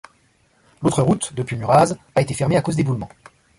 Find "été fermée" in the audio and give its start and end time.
2.21-2.57